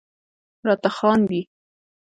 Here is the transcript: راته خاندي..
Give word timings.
راته 0.67 0.89
خاندي.. 0.97 1.41